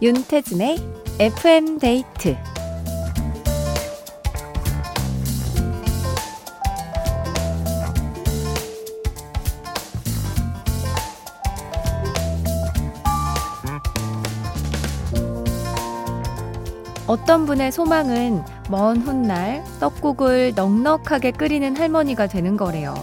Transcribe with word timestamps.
윤태진의 0.00 0.78
FM 1.18 1.80
데이트 1.80 2.36
어떤 17.08 17.46
분의 17.46 17.72
소망은 17.72 18.44
먼 18.70 18.98
훗날 18.98 19.64
떡국을 19.80 20.52
넉넉하게 20.54 21.32
끓이는 21.32 21.76
할머니가 21.76 22.28
되는 22.28 22.56
거래요. 22.56 22.94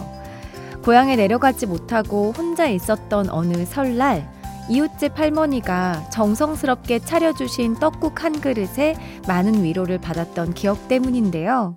고향에 0.82 1.16
내려가지 1.16 1.66
못하고 1.66 2.32
혼자 2.32 2.68
있었던 2.68 3.28
어느 3.28 3.66
설날, 3.66 4.35
이웃집 4.68 5.18
할머니가 5.18 6.10
정성스럽게 6.10 7.00
차려주신 7.00 7.74
떡국 7.74 8.24
한 8.24 8.40
그릇에 8.40 8.96
많은 9.28 9.62
위로를 9.62 9.98
받았던 9.98 10.54
기억 10.54 10.88
때문인데요. 10.88 11.76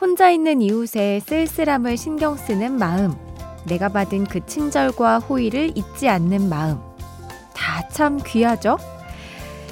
혼자 0.00 0.30
있는 0.30 0.60
이웃의 0.62 1.20
쓸쓸함을 1.20 1.96
신경 1.96 2.36
쓰는 2.36 2.72
마음, 2.72 3.14
내가 3.66 3.88
받은 3.88 4.24
그 4.24 4.44
친절과 4.44 5.20
호의를 5.20 5.76
잊지 5.76 6.08
않는 6.08 6.48
마음. 6.48 6.78
다 7.54 7.82
참 7.92 8.18
귀하죠? 8.26 8.78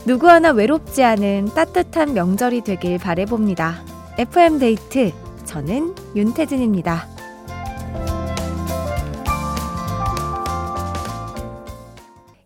누구 0.06 0.28
하나 0.28 0.50
외롭지 0.50 1.02
않은 1.02 1.50
따뜻한 1.54 2.14
명절이 2.14 2.62
되길 2.62 2.98
바래봅니다. 2.98 3.82
FM데이트. 4.18 5.12
저는 5.44 5.94
윤태진입니다. 6.14 7.09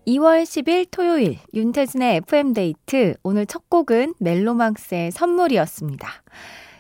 2월 0.07 0.43
10일 0.43 0.89
토요일 0.91 1.39
윤태진의 1.55 2.17
FM데이트. 2.17 3.15
오늘 3.23 3.47
첫 3.47 3.71
곡은 3.71 4.15
멜로망스의 4.19 5.11
선물이었습니다. 5.11 6.09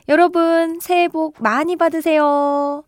여러분, 0.09 0.79
새해 0.81 1.09
복 1.09 1.37
많이 1.41 1.77
받으세요. 1.77 2.85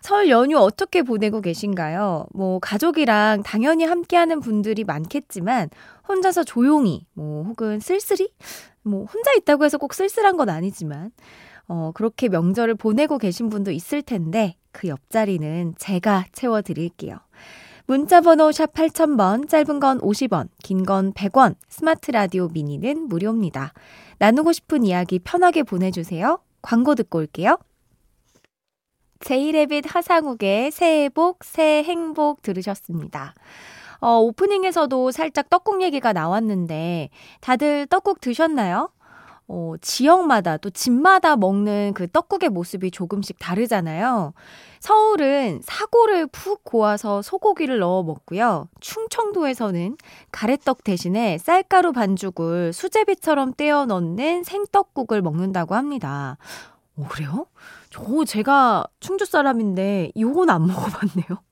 설 0.00 0.28
연휴 0.28 0.58
어떻게 0.58 1.02
보내고 1.02 1.40
계신가요? 1.40 2.26
뭐, 2.34 2.58
가족이랑 2.58 3.42
당연히 3.44 3.84
함께하는 3.84 4.40
분들이 4.40 4.84
많겠지만, 4.84 5.70
혼자서 6.06 6.44
조용히, 6.44 7.06
뭐, 7.14 7.44
혹은 7.44 7.80
쓸쓸히? 7.80 8.28
뭐, 8.82 9.06
혼자 9.06 9.32
있다고 9.32 9.64
해서 9.64 9.78
꼭 9.78 9.94
쓸쓸한 9.94 10.36
건 10.36 10.50
아니지만, 10.50 11.12
어, 11.68 11.92
그렇게 11.94 12.28
명절을 12.28 12.74
보내고 12.74 13.16
계신 13.16 13.48
분도 13.48 13.70
있을 13.70 14.02
텐데, 14.02 14.56
그 14.72 14.88
옆자리는 14.88 15.76
제가 15.78 16.26
채워 16.32 16.60
드릴게요. 16.60 17.18
문자번호 17.92 18.52
샵 18.52 18.72
8000번, 18.72 19.50
짧은 19.50 19.78
건 19.78 20.00
50원, 20.00 20.48
긴 20.62 20.86
건 20.86 21.12
100원, 21.12 21.56
스마트 21.68 22.10
라디오 22.10 22.48
미니는 22.48 23.06
무료입니다. 23.06 23.74
나누고 24.16 24.54
싶은 24.54 24.82
이야기 24.84 25.18
편하게 25.18 25.62
보내주세요. 25.62 26.38
광고 26.62 26.94
듣고 26.94 27.18
올게요. 27.18 27.58
제이레빗 29.20 29.84
하상욱의 29.86 30.70
새해 30.70 31.10
복, 31.10 31.44
새해 31.44 31.82
행복 31.82 32.40
들으셨습니다. 32.40 33.34
어, 34.00 34.16
오프닝에서도 34.20 35.10
살짝 35.10 35.50
떡국 35.50 35.82
얘기가 35.82 36.14
나왔는데 36.14 37.10
다들 37.42 37.86
떡국 37.88 38.22
드셨나요? 38.22 38.88
어, 39.48 39.74
지역마다 39.80 40.56
또 40.56 40.70
집마다 40.70 41.36
먹는 41.36 41.92
그 41.94 42.08
떡국의 42.08 42.48
모습이 42.48 42.90
조금씩 42.90 43.38
다르잖아요. 43.38 44.32
서울은 44.80 45.60
사골을 45.62 46.28
푹 46.28 46.64
고아서 46.64 47.22
소고기를 47.22 47.78
넣어 47.78 48.02
먹고요. 48.02 48.68
충청도에서는 48.80 49.96
가래떡 50.32 50.84
대신에 50.84 51.38
쌀가루 51.38 51.92
반죽을 51.92 52.72
수제비처럼 52.72 53.54
떼어 53.54 53.86
넣는 53.86 54.42
생떡국을 54.44 55.22
먹는다고 55.22 55.74
합니다. 55.74 56.38
오, 56.96 57.04
그래요? 57.04 57.46
저 57.90 58.02
제가 58.24 58.84
충주 59.00 59.24
사람인데 59.24 60.12
요건 60.18 60.50
안 60.50 60.66
먹어봤네요. 60.66 61.42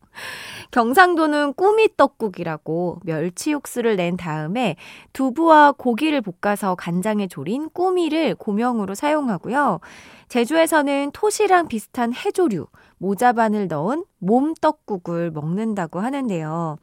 경상도는 0.71 1.55
꾸미떡국이라고 1.55 3.01
멸치 3.05 3.53
육수를 3.53 3.97
낸 3.97 4.17
다음에 4.17 4.77
두부와 5.13 5.73
고기를 5.73 6.23
볶아서 6.23 6.75
간장에 6.75 7.27
졸인 7.27 7.69
꾸미를 7.71 8.35
고명으로 8.35 8.95
사용하고요. 8.95 9.81
제주에서는 10.29 11.11
토시랑 11.13 11.69
비슷한 11.69 12.15
해조류, 12.15 12.67
모자반을 12.99 13.67
넣은 13.69 14.05
몸떡국을 14.19 15.33
먹는다고 15.33 16.01
하는데요. 16.01 16.79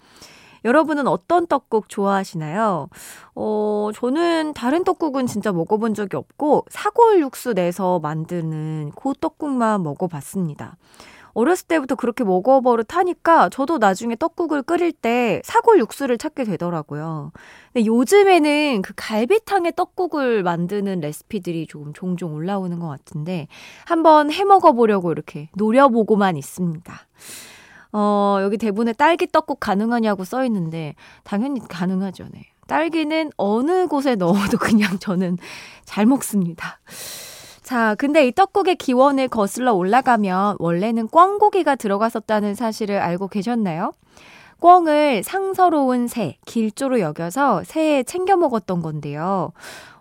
여러분은 0.65 1.07
어떤 1.07 1.47
떡국 1.47 1.87
좋아하시나요? 1.87 2.89
어, 3.35 3.89
저는 3.93 4.53
다른 4.53 4.83
떡국은 4.83 5.27
진짜 5.27 5.53
먹어본 5.53 5.93
적이 5.93 6.17
없고 6.17 6.65
사골 6.69 7.21
육수 7.21 7.53
내서 7.53 7.99
만드는 7.99 8.91
그 8.95 9.13
떡국만 9.19 9.83
먹어봤습니다. 9.83 10.75
어렸을 11.37 11.67
때부터 11.67 11.93
그렇게 11.93 12.23
먹어버릇하니까 12.23 13.49
저도 13.49 13.77
나중에 13.77 14.15
떡국을 14.15 14.63
끓일 14.63 14.91
때 14.91 15.39
사골 15.45 15.77
육수를 15.77 16.17
찾게 16.17 16.45
되더라고요. 16.45 17.31
근데 17.71 17.85
요즘에는 17.85 18.81
그 18.81 18.93
갈비탕에 18.95 19.73
떡국을 19.75 20.41
만드는 20.41 20.99
레시피들이 20.99 21.67
조금 21.67 21.93
종종 21.93 22.33
올라오는 22.33 22.79
것 22.79 22.87
같은데 22.87 23.47
한번 23.85 24.31
해 24.31 24.45
먹어보려고 24.45 25.11
이렇게 25.11 25.49
노려보고만 25.53 26.37
있습니다. 26.37 26.93
어, 27.91 28.39
여기 28.41 28.57
대본에 28.57 28.93
딸기 28.93 29.27
떡국 29.27 29.59
가능하냐고 29.59 30.23
써 30.23 30.43
있는데 30.45 30.95
당연히 31.23 31.59
가능하죠. 31.59 32.25
네. 32.31 32.47
딸기는 32.65 33.31
어느 33.37 33.85
곳에 33.85 34.15
넣어도 34.15 34.57
그냥 34.57 34.97
저는 34.97 35.37
잘 35.85 36.07
먹습니다. 36.07 36.79
자, 37.67 37.95
근데 37.95 38.25
이 38.25 38.31
떡국의 38.31 38.77
기원을 38.77 39.27
거슬러 39.27 39.73
올라가면 39.73 40.55
원래는 40.59 41.09
꿩고기가 41.09 41.75
들어갔었다는 41.75 42.55
사실을 42.55 42.99
알고 42.99 43.27
계셨나요? 43.27 43.91
꿩을 44.61 45.21
상서로운 45.21 46.07
새, 46.07 46.37
길조로 46.45 47.01
여겨서 47.01 47.65
새에 47.65 48.03
챙겨 48.03 48.37
먹었던 48.37 48.81
건데요. 48.81 49.51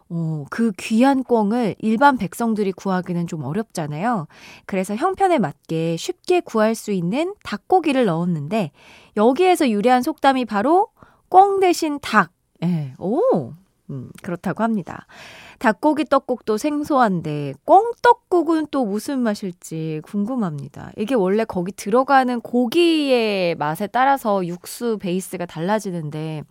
어, 0.08 0.44
그 0.48 0.70
귀한 0.78 1.24
꿩을 1.24 1.74
일반 1.80 2.18
백성들이 2.18 2.70
구하기는 2.70 3.26
좀 3.26 3.42
어렵잖아요. 3.42 4.28
그래서 4.66 4.94
형편에 4.94 5.40
맞게 5.40 5.96
쉽게 5.96 6.42
구할 6.42 6.76
수 6.76 6.92
있는 6.92 7.34
닭고기를 7.42 8.04
넣었는데 8.04 8.70
여기에서 9.16 9.68
유래한 9.68 10.02
속담이 10.02 10.44
바로 10.44 10.90
꿩 11.28 11.58
대신 11.58 11.98
닭. 12.00 12.30
예, 12.62 12.94
오, 13.00 13.54
음, 13.90 14.10
그렇다고 14.22 14.62
합니다. 14.62 15.08
닭고기 15.58 16.04
떡국도 16.04 16.58
생소한데 16.58 17.54
꿩떡국은 17.64 18.68
또 18.70 18.84
무슨 18.84 19.20
맛일지 19.20 20.00
궁금합니다. 20.04 20.92
이게 20.96 21.14
원래 21.14 21.44
거기 21.44 21.72
들어가는 21.72 22.40
고기의 22.40 23.54
맛에 23.56 23.86
따라서 23.86 24.46
육수 24.46 24.98
베이스가 24.98 25.46
달라지는데 25.46 26.42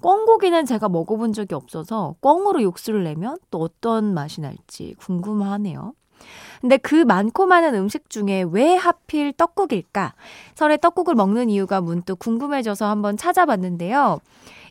꿩고기는 0.00 0.66
제가 0.66 0.88
먹어본 0.88 1.32
적이 1.32 1.54
없어서 1.54 2.14
꿩으로 2.20 2.62
육수를 2.62 3.04
내면 3.04 3.38
또 3.50 3.60
어떤 3.60 4.14
맛이 4.14 4.40
날지 4.40 4.94
궁금하네요. 4.98 5.94
근데 6.60 6.76
그 6.76 6.94
많고 6.94 7.46
많은 7.46 7.74
음식 7.74 8.08
중에 8.08 8.44
왜 8.50 8.76
하필 8.76 9.32
떡국일까? 9.32 10.14
설에 10.54 10.76
떡국을 10.78 11.14
먹는 11.14 11.50
이유가 11.50 11.80
문득 11.80 12.18
궁금해져서 12.18 12.86
한번 12.86 13.16
찾아봤는데요. 13.16 14.20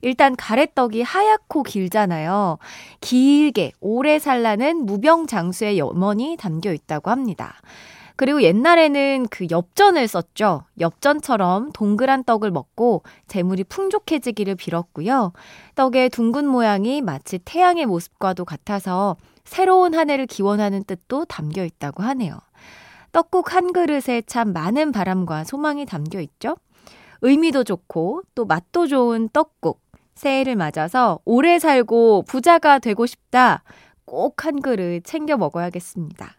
일단 0.03 0.35
가래떡이 0.35 1.01
하얗고 1.01 1.63
길잖아요. 1.63 2.57
길게 2.99 3.71
오래 3.79 4.19
살라는 4.19 4.85
무병장수의 4.85 5.79
염원이 5.79 6.35
담겨 6.37 6.73
있다고 6.73 7.09
합니다. 7.09 7.55
그리고 8.17 8.43
옛날에는 8.43 9.27
그 9.31 9.47
엽전을 9.49 10.07
썼죠. 10.09 10.65
엽전처럼 10.79 11.71
동그란 11.71 12.25
떡을 12.25 12.51
먹고 12.51 13.03
재물이 13.27 13.63
풍족해지기를 13.63 14.55
빌었고요. 14.55 15.31
떡의 15.75 16.09
둥근 16.09 16.47
모양이 16.47 17.01
마치 17.01 17.39
태양의 17.39 17.85
모습과도 17.85 18.43
같아서 18.43 19.15
새로운 19.45 19.95
한 19.95 20.09
해를 20.09 20.27
기원하는 20.27 20.83
뜻도 20.83 21.25
담겨 21.25 21.63
있다고 21.63 22.03
하네요. 22.03 22.37
떡국 23.13 23.53
한 23.53 23.71
그릇에 23.71 24.21
참 24.27 24.51
많은 24.51 24.91
바람과 24.91 25.45
소망이 25.45 25.85
담겨 25.85 26.19
있죠. 26.19 26.57
의미도 27.21 27.63
좋고 27.63 28.23
또 28.35 28.45
맛도 28.45 28.85
좋은 28.85 29.29
떡국. 29.31 29.82
새해를 30.15 30.55
맞아서 30.55 31.19
오래 31.25 31.59
살고 31.59 32.23
부자가 32.27 32.79
되고 32.79 33.05
싶다. 33.05 33.63
꼭 34.05 34.45
한 34.45 34.61
그릇 34.61 35.01
챙겨 35.03 35.37
먹어야겠습니다. 35.37 36.35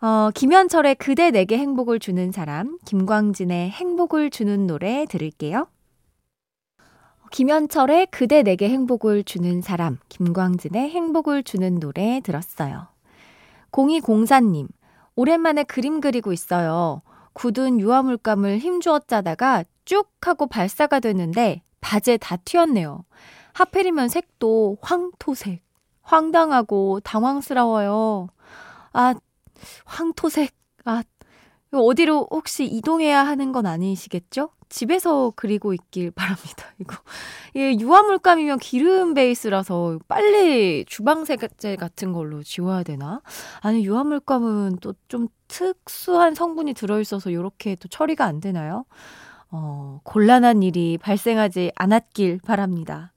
어, 0.00 0.30
김현철의 0.34 0.96
그대 0.96 1.30
내게 1.30 1.58
행복을 1.58 1.98
주는 1.98 2.30
사람, 2.32 2.78
김광진의 2.84 3.70
행복을 3.70 4.30
주는 4.30 4.66
노래 4.66 5.06
들을게요. 5.06 5.66
김현철의 7.32 8.06
그대 8.10 8.42
내게 8.42 8.68
행복을 8.68 9.24
주는 9.24 9.60
사람, 9.62 9.98
김광진의 10.08 10.90
행복을 10.90 11.42
주는 11.42 11.80
노래 11.80 12.20
들었어요. 12.20 12.88
0204님, 13.72 14.68
오랜만에 15.16 15.64
그림 15.64 16.00
그리고 16.00 16.32
있어요. 16.32 17.02
굳은 17.32 17.80
유화물감을 17.80 18.58
힘주어 18.58 19.00
짜다가 19.00 19.64
쭉 19.84 20.08
하고 20.22 20.46
발사가 20.46 21.00
됐는데 21.00 21.62
바지에 21.80 22.16
다 22.16 22.36
튀었네요. 22.36 23.04
하필이면 23.54 24.08
색도 24.08 24.78
황토색. 24.82 25.62
황당하고 26.02 27.00
당황스러워요. 27.00 28.28
아, 28.92 29.14
황토색. 29.84 30.52
아, 30.84 31.02
어디로 31.72 32.28
혹시 32.30 32.64
이동해야 32.64 33.26
하는 33.26 33.52
건 33.52 33.66
아니시겠죠? 33.66 34.50
집에서 34.68 35.32
그리고 35.36 35.74
있길 35.74 36.10
바랍니다. 36.16 36.66
이거 36.80 36.96
예, 37.56 37.72
유화물감이면 37.78 38.58
기름 38.58 39.14
베이스라서 39.14 39.98
빨리 40.08 40.84
주방 40.86 41.24
세제 41.24 41.76
같은 41.76 42.12
걸로 42.12 42.42
지워야 42.42 42.82
되나? 42.82 43.20
아니 43.60 43.84
유화물감은 43.86 44.78
또 44.80 44.94
좀 45.08 45.28
특수한 45.48 46.34
성분이 46.34 46.74
들어있어서 46.74 47.30
이렇게 47.30 47.76
또 47.76 47.86
처리가 47.88 48.24
안 48.24 48.40
되나요? 48.40 48.84
어, 49.50 50.00
곤란한 50.04 50.62
일이 50.62 50.98
발생하지 50.98 51.72
않았길 51.74 52.40
바랍니다. 52.44 53.12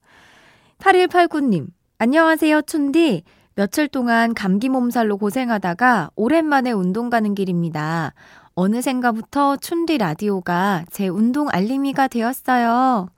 8189님, 0.79 1.67
안녕하세요, 1.97 2.61
춘디. 2.63 3.23
며칠 3.55 3.89
동안 3.89 4.33
감기 4.33 4.69
몸살로 4.69 5.17
고생하다가 5.17 6.11
오랜만에 6.15 6.71
운동 6.71 7.09
가는 7.09 7.35
길입니다. 7.35 8.13
어느샌가부터 8.55 9.57
춘디 9.57 9.97
라디오가 9.97 10.85
제 10.91 11.07
운동 11.07 11.49
알림이가 11.49 12.07
되었어요. 12.07 13.09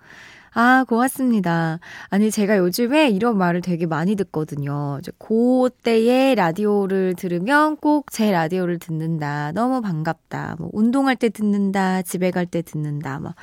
아, 0.54 0.84
고맙습니다. 0.86 1.80
아니, 2.10 2.30
제가 2.30 2.58
요즘에 2.58 3.10
이런 3.10 3.38
말을 3.38 3.62
되게 3.62 3.86
많이 3.86 4.16
듣거든요. 4.18 5.00
그때에 5.18 6.36
라디오를 6.36 7.16
들으면 7.16 7.78
꼭 7.78 8.12
제 8.12 8.32
라디오를 8.32 8.78
듣는다. 8.78 9.54
너무 9.54 9.80
반갑다. 9.82 10.58
뭐, 10.60 10.70
운동할 10.74 11.16
때 11.16 11.30
듣는다. 11.30 12.02
집에 12.02 12.32
갈 12.32 12.46
때 12.46 12.62
듣는다. 12.62 13.20
막, 13.20 13.36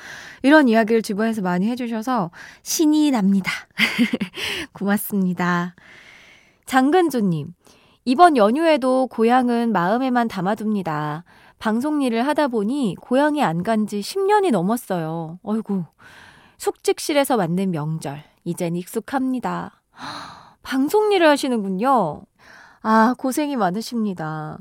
이런 0.43 0.69
이야기를 0.69 1.01
주변에서 1.01 1.41
많이 1.41 1.67
해주셔서 1.69 2.31
신이 2.63 3.11
납니다. 3.13 3.51
고맙습니다. 4.75 5.75
장근조님, 6.67 7.55
이번 8.05 8.37
연휴에도 8.37 9.07
고향은 9.07 9.73
마음에만 9.73 10.29
담아둡니다. 10.29 11.25
방송 11.59 12.03
일을 12.03 12.27
하다 12.27 12.49
보니 12.49 12.97
고향에 13.01 13.43
안 13.43 13.63
간 13.63 13.87
지 13.87 14.01
10년이 14.01 14.51
넘었어요. 14.51 15.39
어이구. 15.43 15.85
숙직실에서 16.59 17.37
맞는 17.37 17.71
명절. 17.71 18.23
이젠 18.45 18.77
익숙합니다. 18.77 19.83
방송 20.63 21.13
일을 21.13 21.29
하시는군요. 21.29 22.23
아, 22.83 23.15
고생이 23.17 23.57
많으십니다. 23.57 24.59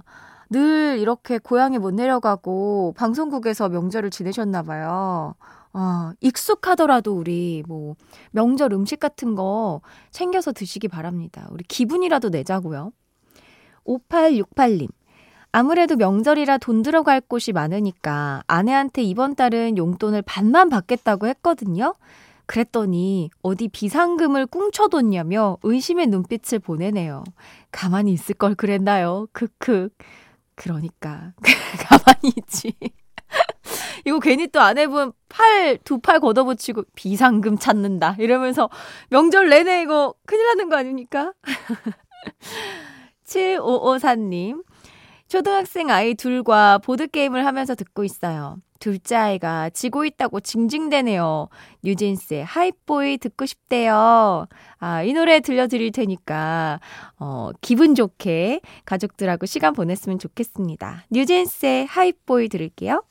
늘 0.50 0.98
이렇게 1.00 1.38
고향에 1.38 1.78
못 1.78 1.94
내려가고 1.94 2.94
방송국에서 2.96 3.68
명절을 3.70 4.12
지내셨나 4.12 4.64
봐요. 4.64 5.36
아, 5.74 6.14
익숙하더라도 6.22 7.14
우리 7.14 7.64
뭐 7.68 7.96
명절 8.32 8.72
음식 8.74 9.00
같은 9.00 9.36
거 9.36 9.82
챙겨서 10.12 10.54
드시기 10.54 10.88
바랍니다. 10.88 11.48
우리 11.52 11.64
기분이라도 11.66 12.30
내자고요. 12.30 12.92
5868님. 13.86 14.90
아무래도 15.58 15.96
명절이라 15.96 16.60
돈 16.60 16.84
들어갈 16.84 17.20
곳이 17.20 17.52
많으니까 17.52 18.44
아내한테 18.46 19.02
이번 19.02 19.34
달은 19.34 19.76
용돈을 19.76 20.22
반만 20.22 20.70
받겠다고 20.70 21.26
했거든요. 21.30 21.96
그랬더니 22.46 23.32
어디 23.42 23.68
비상금을 23.68 24.46
꿍쳐뒀냐며 24.46 25.58
의심의 25.64 26.08
눈빛을 26.08 26.60
보내네요. 26.60 27.24
가만히 27.72 28.12
있을 28.12 28.36
걸 28.36 28.54
그랬나요? 28.54 29.26
크크. 29.32 29.90
그러니까 30.54 31.34
가만히 31.90 32.34
있지. 32.38 32.76
이거 34.06 34.20
괜히 34.20 34.46
또 34.50 34.62
아내분 34.62 35.12
팔, 35.28 35.80
두 35.84 35.98
팔 35.98 36.20
걷어붙이고 36.20 36.84
비상금 36.94 37.58
찾는다. 37.58 38.16
이러면서 38.20 38.70
명절 39.10 39.50
내내 39.50 39.82
이거 39.82 40.14
큰일 40.28 40.46
나는 40.46 40.70
거 40.70 40.78
아닙니까? 40.78 41.34
7554님. 43.26 44.67
초등학생 45.28 45.90
아이 45.90 46.16
둘과 46.16 46.80
보드게임을 46.80 47.46
하면서 47.46 47.76
듣고 47.76 48.04
있어요. 48.04 48.58
둘째 48.80 49.16
아이가 49.16 49.70
지고 49.72 50.06
있다고 50.06 50.40
징징대네요. 50.40 51.50
뉴진스의 51.84 52.46
하이보이 52.46 53.18
듣고 53.18 53.46
싶대요. 53.46 54.48
아, 54.78 55.04
이 55.04 55.14
노래 55.14 55.40
들려드릴 55.40 55.92
테니까, 55.92 56.80
어, 57.20 57.50
기분 57.60 57.96
좋게 57.96 58.62
가족들하고 58.86 59.46
시간 59.48 59.74
보냈으면 59.74 60.20
좋겠습니다. 60.20 61.06
뉴진스의 61.10 61.88
하이보이 61.88 62.50
들을게요. 62.50 63.04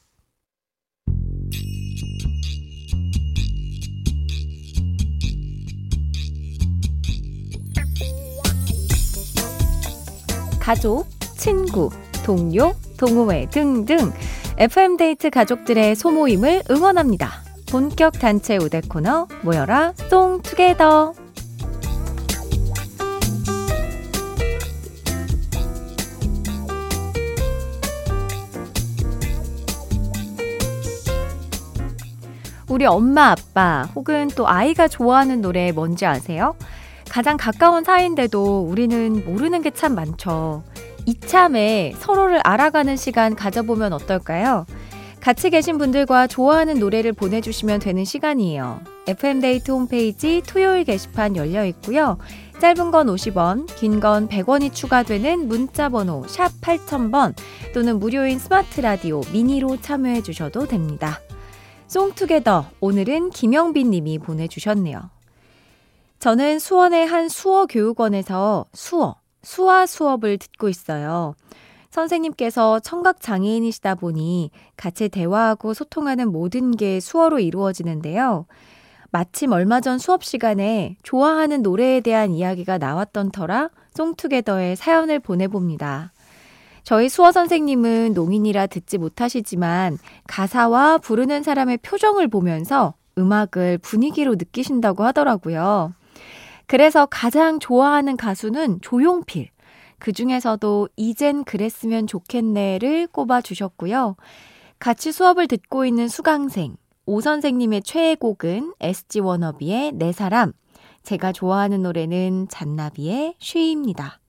가족, 10.60 11.06
친구, 11.36 11.90
동료, 12.26 12.74
동호회 12.98 13.46
등등 13.50 14.12
FM데이트 14.58 15.30
가족들의 15.30 15.94
소모임을 15.94 16.64
응원합니다. 16.68 17.30
본격 17.70 18.18
단체 18.18 18.56
우대 18.56 18.80
코너 18.80 19.28
모여라 19.42 19.92
송투게더 20.10 21.14
우리 32.68 32.84
엄마 32.86 33.30
아빠 33.30 33.88
혹은 33.94 34.26
또 34.34 34.48
아이가 34.48 34.88
좋아하는 34.88 35.40
노래 35.40 35.70
뭔지 35.70 36.04
아세요? 36.04 36.56
가장 37.08 37.36
가까운 37.36 37.84
사이인데도 37.84 38.66
우리는 38.68 39.24
모르는 39.24 39.62
게 39.62 39.70
참 39.70 39.94
많죠. 39.94 40.64
이참에 41.06 41.94
서로를 41.98 42.40
알아가는 42.44 42.96
시간 42.96 43.34
가져보면 43.34 43.92
어떨까요? 43.92 44.66
같이 45.20 45.50
계신 45.50 45.78
분들과 45.78 46.26
좋아하는 46.28 46.78
노래를 46.78 47.12
보내주시면 47.12 47.80
되는 47.80 48.04
시간이에요. 48.04 48.80
FM데이트 49.08 49.70
홈페이지 49.72 50.42
토요일 50.46 50.84
게시판 50.84 51.36
열려 51.36 51.64
있고요. 51.64 52.18
짧은 52.60 52.90
건 52.90 53.06
50원, 53.08 53.66
긴 53.76 54.00
건 54.00 54.28
100원이 54.28 54.72
추가되는 54.72 55.48
문자 55.48 55.88
번호 55.88 56.24
샵 56.28 56.50
8000번 56.60 57.34
또는 57.74 57.98
무료인 57.98 58.38
스마트 58.38 58.80
라디오 58.80 59.20
미니로 59.32 59.80
참여해 59.80 60.22
주셔도 60.22 60.66
됩니다. 60.66 61.20
송투게더 61.88 62.70
오늘은 62.80 63.30
김영빈 63.30 63.90
님이 63.90 64.18
보내주셨네요. 64.18 65.10
저는 66.18 66.58
수원의 66.58 67.06
한 67.06 67.28
수어 67.28 67.66
교육원에서 67.66 68.66
수어, 68.72 69.16
수화 69.46 69.86
수업을 69.86 70.38
듣고 70.38 70.68
있어요. 70.68 71.36
선생님께서 71.90 72.80
청각 72.80 73.20
장애인이시다 73.20 73.94
보니 73.94 74.50
같이 74.76 75.08
대화하고 75.08 75.72
소통하는 75.72 76.32
모든 76.32 76.72
게 76.72 76.98
수어로 76.98 77.38
이루어지는데요. 77.38 78.46
마침 79.12 79.52
얼마 79.52 79.80
전 79.80 79.98
수업 79.98 80.24
시간에 80.24 80.96
좋아하는 81.04 81.62
노래에 81.62 82.00
대한 82.00 82.32
이야기가 82.32 82.78
나왔던 82.78 83.30
터라 83.30 83.70
송투게더에 83.94 84.74
사연을 84.74 85.20
보내봅니다. 85.20 86.12
저희 86.82 87.08
수어 87.08 87.30
선생님은 87.30 88.14
농인이라 88.14 88.66
듣지 88.66 88.98
못하시지만 88.98 89.98
가사와 90.26 90.98
부르는 90.98 91.44
사람의 91.44 91.78
표정을 91.78 92.26
보면서 92.28 92.94
음악을 93.16 93.78
분위기로 93.78 94.34
느끼신다고 94.34 95.04
하더라고요. 95.04 95.94
그래서 96.66 97.06
가장 97.06 97.58
좋아하는 97.58 98.16
가수는 98.16 98.80
조용필. 98.80 99.50
그 99.98 100.12
중에서도 100.12 100.88
이젠 100.96 101.44
그랬으면 101.44 102.06
좋겠네를 102.06 103.06
꼽아 103.08 103.40
주셨고요. 103.40 104.16
같이 104.78 105.12
수업을 105.12 105.48
듣고 105.48 105.86
있는 105.86 106.08
수강생, 106.08 106.76
오 107.06 107.20
선생님의 107.20 107.82
최애곡은 107.82 108.74
SG 108.80 109.20
워너비의 109.20 109.92
내 109.92 110.12
사람, 110.12 110.52
제가 111.02 111.32
좋아하는 111.32 111.82
노래는 111.82 112.48
잔나비의 112.48 113.36
쉬입니다. 113.38 114.20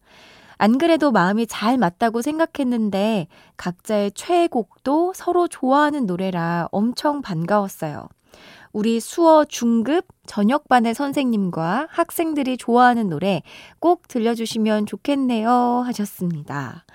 안 0.58 0.77
그래도 0.77 1.12
마음이 1.12 1.48
잘 1.48 1.77
맞다고 1.77 2.22
생각했는데 2.22 3.27
각자의 3.58 4.12
최애곡도 4.13 5.13
서로 5.15 5.48
좋아하는 5.48 6.06
노래라 6.06 6.67
엄청 6.72 7.22
반가웠어요. 7.22 8.08
우리 8.77 9.00
수어 9.00 9.43
중급 9.43 10.05
저녁반의 10.27 10.93
선생님과 10.93 11.88
학생들이 11.89 12.57
좋아하는 12.57 13.10
노래 13.10 13.41
꼭 13.79 14.07
들려주시면 14.07 14.86
좋겠네요. 14.86 15.50
하셨습니다. 15.84 16.86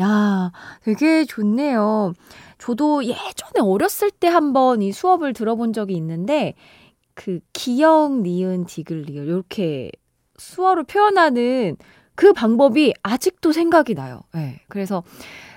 야, 0.00 0.50
되게 0.82 1.24
좋네요. 1.24 2.14
저도 2.58 3.04
예전에 3.04 3.60
어렸을 3.62 4.10
때 4.10 4.26
한번 4.26 4.82
이 4.82 4.90
수업을 4.90 5.32
들어본 5.32 5.72
적이 5.72 5.94
있는데, 5.94 6.54
그, 7.14 7.38
기역, 7.52 8.22
니은, 8.22 8.64
디글, 8.64 9.02
리을, 9.02 9.28
이렇게 9.28 9.92
수어로 10.36 10.82
표현하는 10.82 11.76
그 12.16 12.32
방법이 12.32 12.92
아직도 13.04 13.52
생각이 13.52 13.94
나요. 13.94 14.22
네, 14.34 14.62
그래서 14.68 15.04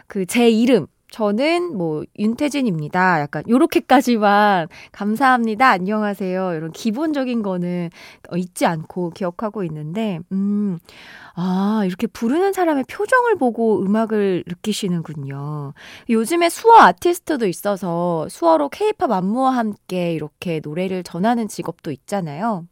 그 0.06 0.27
제 0.27 0.51
이름, 0.51 0.86
저는 1.13 1.77
뭐 1.77 2.03
윤태진입니다. 2.17 3.22
약간 3.22 3.43
요렇게까지만 3.48 4.67
감사합니다. 4.91 5.70
안녕하세요. 5.70 6.55
이런 6.55 6.72
기본적인 6.72 7.43
거는 7.43 7.91
잊지 8.36 8.65
않고 8.65 9.12
기억하고 9.12 9.63
있는데 9.65 10.22
음. 10.32 10.79
아, 11.36 11.84
이렇게 11.86 12.08
부르는 12.08 12.53
사람의 12.53 12.86
표정을 12.89 13.36
보고 13.36 13.84
음악을 13.84 14.43
느끼시는군요. 14.48 15.74
요즘에 16.10 16.50
수어 16.50 16.77
아티스트도 16.79 17.46
있어서 17.46 18.27
수어로 18.29 18.70
케이팝 18.70 19.12
안무와 19.12 19.51
함께 19.55 20.13
이렇게 20.13 20.62
노래를 20.63 21.03
전하는 21.03 21.48
직업도 21.48 21.91
있잖아요. 21.91 22.65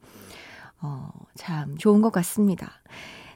어, 0.82 1.10
참 1.36 1.78
좋은 1.78 2.02
것 2.02 2.12
같습니다. 2.12 2.72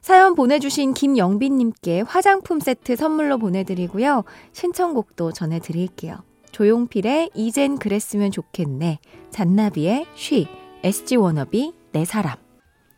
사연 0.05 0.35
보내주신 0.35 0.93
김영빈님께 0.93 2.01
화장품 2.01 2.59
세트 2.59 2.95
선물로 2.95 3.39
보내드리고요. 3.39 4.23
신청곡도 4.51 5.31
전해드릴게요. 5.31 6.17
조용필의 6.51 7.31
이젠 7.33 7.79
그랬으면 7.79 8.29
좋겠네. 8.29 8.99
잔나비의 9.31 10.05
쉬. 10.13 10.47
SG 10.83 11.15
워너비 11.15 11.73
내 11.91 12.05
사람. 12.05 12.35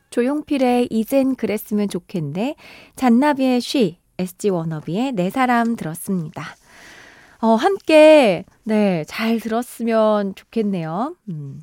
조용필의 0.09 0.89
이젠 0.91 1.35
그랬으면 1.35 1.87
좋겠네. 1.87 2.55
잔나비의 2.97 3.61
쉬. 3.61 3.99
SG 4.17 4.49
워너비의 4.49 5.13
내 5.13 5.29
사람 5.29 5.77
들었습니다. 5.77 6.43
어, 7.39 7.55
함께, 7.55 8.43
네, 8.65 9.05
잘 9.07 9.39
들었으면 9.39 10.35
좋겠네요. 10.35 11.15
음. 11.29 11.61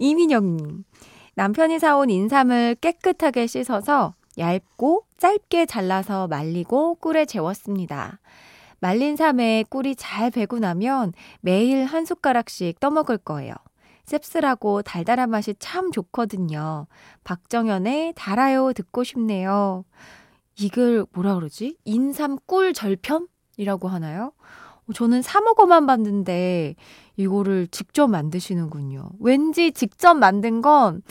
이민영님. 0.00 0.82
남편이 1.36 1.78
사온 1.78 2.10
인삼을 2.10 2.78
깨끗하게 2.80 3.46
씻어서 3.46 4.14
얇고 4.38 5.04
짧게 5.18 5.66
잘라서 5.66 6.28
말리고 6.28 6.96
꿀에 6.96 7.24
재웠습니다. 7.24 8.20
말린 8.78 9.16
삶에 9.16 9.64
꿀이 9.68 9.96
잘 9.96 10.30
배고 10.30 10.58
나면 10.58 11.12
매일 11.40 11.84
한 11.84 12.04
숟가락씩 12.04 12.80
떠먹을 12.80 13.18
거예요. 13.18 13.54
씁쓸하고 14.06 14.82
달달한 14.82 15.30
맛이 15.30 15.54
참 15.58 15.92
좋거든요. 15.92 16.86
박정현의 17.22 18.14
달아요 18.16 18.72
듣고 18.72 19.04
싶네요. 19.04 19.84
이걸 20.58 21.06
뭐라 21.12 21.34
그러지? 21.34 21.76
인삼 21.84 22.38
꿀 22.46 22.72
절편이라고 22.72 23.88
하나요? 23.88 24.32
저는 24.94 25.22
사 25.22 25.40
먹어만 25.40 25.86
봤는데 25.86 26.74
이거를 27.16 27.68
직접 27.68 28.08
만드시는군요. 28.08 29.10
왠지 29.20 29.72
직접 29.72 30.14
만든 30.14 30.62
건 30.62 31.02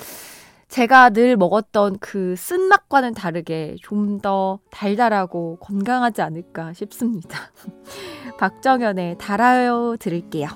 제가 0.70 1.10
늘 1.10 1.36
먹었던 1.36 1.98
그 2.00 2.36
쓴맛과는 2.38 3.14
다르게 3.16 3.76
좀 3.82 4.20
더 4.20 4.60
달달하고 4.70 5.60
건강하지 5.62 6.22
않을까 6.22 6.74
싶습니다. 6.74 7.40
박정현의 8.38 9.18
달아요 9.18 9.96
들을게요. 9.98 10.50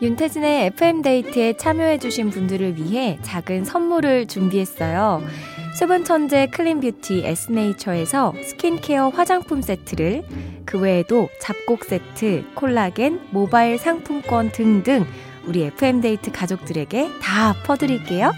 윤태진의 0.00 0.66
FM데이트에 0.66 1.56
참여해주신 1.56 2.30
분들을 2.30 2.76
위해 2.76 3.18
작은 3.22 3.64
선물을 3.64 4.26
준비했어요. 4.26 5.22
수분 5.74 6.04
천재 6.04 6.46
clean 6.48 6.80
beauty 6.80 7.24
에스네이처에서 7.24 8.34
스킨케어 8.44 9.08
화장품 9.08 9.62
세트를 9.62 10.22
그 10.66 10.78
외에도 10.78 11.28
잡곡 11.40 11.84
세트, 11.84 12.44
콜라겐, 12.54 13.28
모바일 13.30 13.78
상품권 13.78 14.52
등등 14.52 15.06
우리 15.46 15.64
FM데이트 15.64 16.30
가족들에게 16.30 17.10
다 17.20 17.54
퍼드릴게요. 17.64 18.32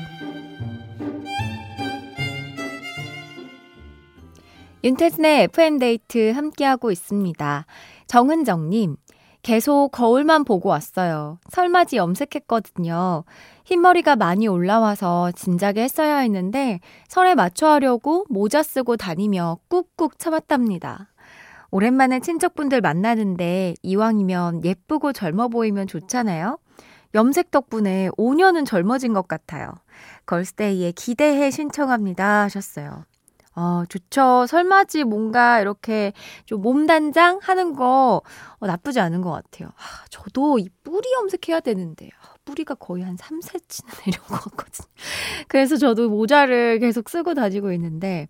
윤태진의 4.85 5.45
FM데이트 5.45 6.31
함께하고 6.31 6.91
있습니다. 6.93 7.67
정은정님, 8.07 8.97
계속 9.45 9.91
거울만 9.93 10.45
보고 10.45 10.71
왔어요. 10.71 11.39
설맞이 11.51 11.97
염색했거든요. 11.97 13.25
흰머리가 13.67 14.17
많이 14.17 14.49
올라와서 14.49 15.33
진작에 15.33 15.75
했어야 15.77 16.19
했는데 16.19 16.81
설에 17.09 17.35
맞춰 17.35 17.69
하려고 17.69 18.25
모자 18.31 18.63
쓰고 18.63 18.97
다니며 18.97 19.59
꾹꾹 19.69 20.17
참았답니다. 20.17 21.09
오랜만에 21.71 22.21
친척분들 22.21 22.81
만나는데 22.81 23.75
이왕이면 23.83 24.65
예쁘고 24.65 25.13
젊어 25.13 25.49
보이면 25.49 25.89
좋잖아요. 25.89 26.59
염색 27.15 27.51
덕분에 27.51 28.09
5년은 28.17 28.65
젊어진 28.65 29.13
것 29.13 29.29
같아요. 29.29 29.75
걸스데이에 30.25 30.93
기대해 30.93 31.51
신청합니다 31.51 32.45
하셨어요. 32.45 33.05
어, 33.57 33.85
좋죠. 33.89 34.47
설맞이 34.49 35.05
뭔가 35.05 35.61
이렇게 35.61 36.13
좀 36.45 36.61
몸단장 36.63 37.39
하는 37.43 37.75
거 37.75 38.23
어, 38.59 38.67
나쁘지 38.67 39.01
않은 39.01 39.23
것 39.23 39.31
같아요. 39.31 39.69
아, 39.77 40.05
저도 40.11 40.59
이 40.59 40.69
뿌리 40.83 41.13
염색해야 41.13 41.61
되는데. 41.61 42.11
아, 42.21 42.35
뿌리가 42.45 42.75
거의 42.75 43.05
한 43.05 43.17
3cm는 43.17 44.07
내려온 44.07 44.27
것 44.29 44.51
같거든요. 44.51 44.89
그래서 45.49 45.77
저도 45.77 46.11
모자를 46.11 46.79
계속 46.79 47.09
쓰고 47.09 47.35
다니고 47.35 47.73
있는데, 47.73 48.29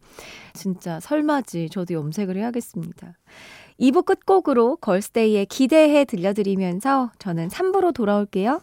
진짜 0.52 1.00
설맞이 1.00 1.68
저도 1.70 1.94
염색을 1.94 2.36
해야겠습니다. 2.36 3.14
2부 3.80 4.04
끝곡으로 4.04 4.76
걸스데이에 4.76 5.46
기대해 5.46 6.04
들려드리면서 6.04 7.10
저는 7.18 7.48
3부로 7.48 7.92
돌아올게요. 7.92 8.60